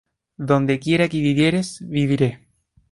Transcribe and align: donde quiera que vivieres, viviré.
donde 0.37 0.79
quiera 0.79 1.07
que 1.09 1.19
vivieres, 1.19 1.77
viviré. 1.87 2.47